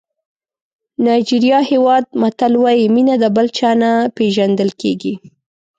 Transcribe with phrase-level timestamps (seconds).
[1.03, 5.13] نایجېریا هېواد متل وایي مینه د بل چا نه پېژندل کېږي.